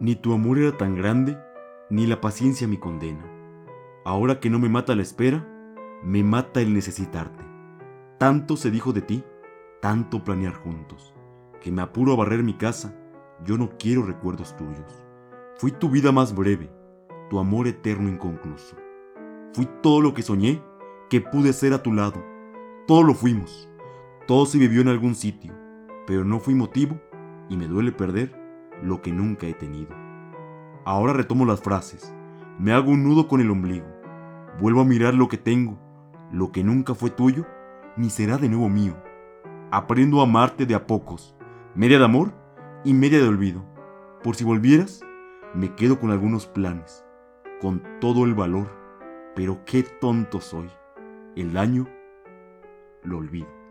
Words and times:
Ni 0.00 0.16
tu 0.16 0.32
amor 0.32 0.58
era 0.58 0.76
tan 0.76 0.96
grande, 0.96 1.38
ni 1.88 2.06
la 2.06 2.20
paciencia 2.20 2.66
mi 2.66 2.78
condena. 2.78 3.24
Ahora 4.04 4.40
que 4.40 4.50
no 4.50 4.58
me 4.58 4.68
mata 4.68 4.94
la 4.96 5.02
espera, 5.02 5.48
me 6.02 6.24
mata 6.24 6.60
el 6.60 6.74
necesitarte. 6.74 7.44
Tanto 8.18 8.56
se 8.56 8.70
dijo 8.70 8.92
de 8.92 9.02
ti, 9.02 9.24
tanto 9.80 10.24
planear 10.24 10.54
juntos, 10.54 11.14
que 11.60 11.70
me 11.70 11.80
apuro 11.80 12.12
a 12.12 12.16
barrer 12.16 12.42
mi 12.42 12.54
casa, 12.54 12.94
yo 13.44 13.56
no 13.56 13.70
quiero 13.78 14.02
recuerdos 14.02 14.56
tuyos. 14.56 15.06
Fui 15.56 15.70
tu 15.70 15.88
vida 15.88 16.10
más 16.10 16.34
breve, 16.34 16.70
tu 17.30 17.38
amor 17.38 17.68
eterno 17.68 18.08
inconcluso. 18.08 18.76
Fui 19.52 19.68
todo 19.80 20.00
lo 20.00 20.12
que 20.12 20.22
soñé 20.22 20.60
que 21.08 21.20
pude 21.20 21.52
ser 21.52 21.72
a 21.72 21.82
tu 21.82 21.92
lado. 21.92 22.22
Todo 22.88 23.04
lo 23.04 23.14
fuimos. 23.14 23.68
Todo 24.26 24.46
se 24.46 24.58
vivió 24.58 24.80
en 24.80 24.88
algún 24.88 25.14
sitio, 25.14 25.54
pero 26.06 26.24
no 26.24 26.40
fui 26.40 26.54
motivo 26.54 27.00
y 27.48 27.56
me 27.56 27.68
duele 27.68 27.92
perder 27.92 28.43
lo 28.84 29.00
que 29.00 29.12
nunca 29.12 29.46
he 29.46 29.54
tenido. 29.54 29.94
Ahora 30.84 31.14
retomo 31.14 31.46
las 31.46 31.62
frases, 31.62 32.14
me 32.58 32.72
hago 32.72 32.90
un 32.90 33.02
nudo 33.02 33.26
con 33.26 33.40
el 33.40 33.50
ombligo, 33.50 33.86
vuelvo 34.60 34.82
a 34.82 34.84
mirar 34.84 35.14
lo 35.14 35.28
que 35.28 35.38
tengo, 35.38 35.78
lo 36.30 36.52
que 36.52 36.62
nunca 36.62 36.94
fue 36.94 37.10
tuyo, 37.10 37.46
ni 37.96 38.10
será 38.10 38.36
de 38.36 38.48
nuevo 38.48 38.68
mío. 38.68 38.94
Aprendo 39.70 40.20
a 40.20 40.24
amarte 40.24 40.66
de 40.66 40.74
a 40.74 40.86
pocos, 40.86 41.34
media 41.74 41.98
de 41.98 42.04
amor 42.04 42.32
y 42.84 42.92
media 42.92 43.18
de 43.18 43.28
olvido. 43.28 43.64
Por 44.22 44.36
si 44.36 44.44
volvieras, 44.44 45.00
me 45.54 45.74
quedo 45.74 45.98
con 45.98 46.10
algunos 46.10 46.46
planes, 46.46 47.04
con 47.60 47.82
todo 48.00 48.24
el 48.24 48.34
valor, 48.34 48.70
pero 49.34 49.64
qué 49.64 49.82
tonto 49.82 50.40
soy. 50.40 50.68
El 51.34 51.52
daño 51.54 51.88
lo 53.02 53.18
olvido. 53.18 53.63